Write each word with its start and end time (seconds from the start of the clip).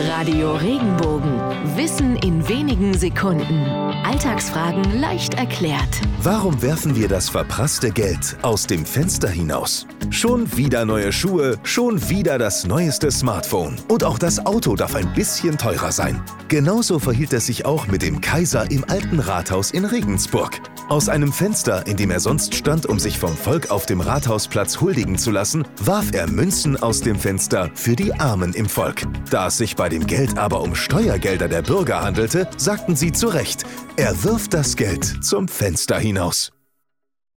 Radio 0.00 0.54
Regenbogen. 0.54 1.40
Wissen 1.76 2.14
in 2.18 2.48
wenigen 2.48 2.96
Sekunden. 2.96 3.64
Alltagsfragen 4.04 5.00
leicht 5.00 5.34
erklärt. 5.34 6.00
Warum 6.22 6.62
werfen 6.62 6.94
wir 6.94 7.08
das 7.08 7.28
verprasste 7.28 7.90
Geld 7.90 8.36
aus 8.42 8.68
dem 8.68 8.86
Fenster 8.86 9.28
hinaus? 9.28 9.88
Schon 10.10 10.56
wieder 10.56 10.84
neue 10.84 11.12
Schuhe, 11.12 11.58
schon 11.64 12.08
wieder 12.08 12.38
das 12.38 12.64
neueste 12.64 13.10
Smartphone. 13.10 13.76
Und 13.88 14.04
auch 14.04 14.20
das 14.20 14.46
Auto 14.46 14.76
darf 14.76 14.94
ein 14.94 15.12
bisschen 15.14 15.58
teurer 15.58 15.90
sein. 15.90 16.22
Genauso 16.46 17.00
verhielt 17.00 17.32
es 17.32 17.46
sich 17.46 17.66
auch 17.66 17.88
mit 17.88 18.02
dem 18.02 18.20
Kaiser 18.20 18.70
im 18.70 18.84
alten 18.88 19.18
Rathaus 19.18 19.72
in 19.72 19.84
Regensburg. 19.84 20.60
Aus 20.88 21.10
einem 21.10 21.34
Fenster, 21.34 21.86
in 21.86 21.98
dem 21.98 22.10
er 22.10 22.18
sonst 22.18 22.54
stand, 22.54 22.86
um 22.86 22.98
sich 22.98 23.18
vom 23.18 23.36
Volk 23.36 23.70
auf 23.70 23.84
dem 23.84 24.00
Rathausplatz 24.00 24.80
huldigen 24.80 25.18
zu 25.18 25.30
lassen, 25.30 25.68
warf 25.78 26.14
er 26.14 26.26
Münzen 26.26 26.82
aus 26.82 27.02
dem 27.02 27.18
Fenster 27.18 27.70
für 27.74 27.94
die 27.94 28.14
Armen 28.14 28.54
im 28.54 28.70
Volk. 28.70 29.02
Da 29.30 29.48
es 29.48 29.58
sich 29.58 29.76
bei 29.76 29.90
dem 29.90 30.06
Geld 30.06 30.38
aber 30.38 30.62
um 30.62 30.74
Steuergelder 30.74 31.48
der 31.48 31.60
Bürger 31.60 32.02
handelte, 32.02 32.48
sagten 32.56 32.96
sie 32.96 33.12
zu 33.12 33.28
Recht, 33.28 33.64
er 33.96 34.24
wirft 34.24 34.54
das 34.54 34.76
Geld 34.76 35.04
zum 35.22 35.46
Fenster 35.46 35.98
hinaus. 35.98 36.52